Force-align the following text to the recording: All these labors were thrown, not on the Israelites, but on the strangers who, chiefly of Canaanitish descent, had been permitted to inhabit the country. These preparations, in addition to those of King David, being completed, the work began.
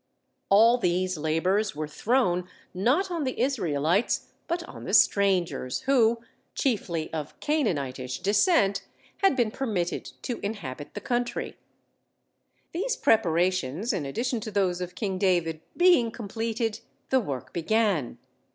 All 0.49 0.79
these 0.79 1.15
labors 1.15 1.75
were 1.75 1.87
thrown, 1.87 2.49
not 2.73 3.11
on 3.11 3.23
the 3.23 3.39
Israelites, 3.39 4.29
but 4.47 4.63
on 4.63 4.83
the 4.85 4.95
strangers 4.95 5.81
who, 5.81 6.21
chiefly 6.55 7.13
of 7.13 7.39
Canaanitish 7.39 8.21
descent, 8.23 8.81
had 9.17 9.35
been 9.35 9.51
permitted 9.51 10.05
to 10.23 10.39
inhabit 10.41 10.95
the 10.95 11.01
country. 11.01 11.55
These 12.71 12.95
preparations, 12.95 13.93
in 13.93 14.07
addition 14.07 14.39
to 14.39 14.49
those 14.49 14.81
of 14.81 14.95
King 14.95 15.19
David, 15.19 15.61
being 15.77 16.09
completed, 16.09 16.79
the 17.11 17.19
work 17.19 17.53
began. 17.53 18.17